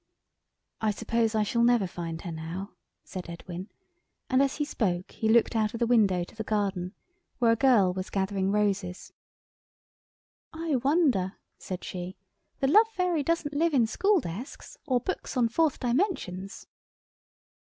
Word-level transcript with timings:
"I 0.81 0.89
suppose 0.89 1.35
I 1.35 1.43
shall 1.43 1.61
never 1.63 1.83
never 1.83 1.87
find 1.91 2.21
her 2.23 2.31
now?" 2.31 2.71
said 3.03 3.29
Edwin, 3.29 3.69
and 4.31 4.41
as 4.41 4.55
he 4.55 4.65
spoke 4.65 5.11
he 5.11 5.29
looked 5.29 5.55
out 5.55 5.75
of 5.75 5.79
the 5.79 5.85
window 5.85 6.23
to 6.23 6.35
the 6.35 6.43
garden, 6.43 6.95
where 7.37 7.51
a 7.51 7.55
girl 7.55 7.93
was 7.93 8.09
gathering 8.09 8.51
roses. 8.51 9.13
"I 10.53 10.77
wonder!" 10.77 11.33
said 11.59 11.83
she. 11.83 12.17
"The 12.61 12.67
Love 12.67 12.87
Fairy 12.87 13.21
doesn't 13.21 13.53
live 13.53 13.75
in 13.75 13.85
schooldesks 13.85 14.75
or 14.87 14.99
books 15.01 15.37
on 15.37 15.49
Fourth 15.49 15.79
Dimensions." 15.79 16.65